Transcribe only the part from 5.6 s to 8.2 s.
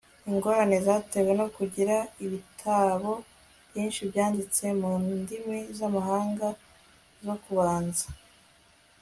z'amahanga zo kubanza